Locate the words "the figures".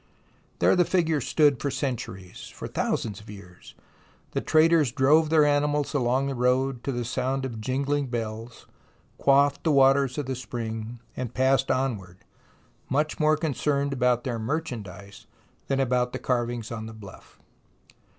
0.75-1.27